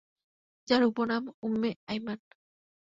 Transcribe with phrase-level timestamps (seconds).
[0.67, 2.19] যার উপনাম উম্মে আইমান।